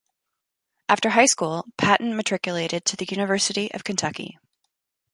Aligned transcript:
After 0.89 1.11
high 1.11 1.27
school, 1.27 1.63
Patton 1.77 2.17
matriculated 2.17 2.85
to 2.85 2.97
the 2.97 3.05
University 3.07 3.71
of 3.71 3.83
Kentucky. 3.83 4.39